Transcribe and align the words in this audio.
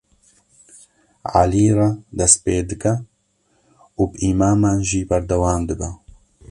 Elî 1.41 1.67
re 1.77 1.89
dest 2.17 2.37
pê 2.43 2.57
dike 2.69 2.93
û 3.99 4.01
bi 4.11 4.17
îmaman 4.29 4.79
jî 4.89 5.01
berdewam 5.09 5.61
dibe. 5.69 5.89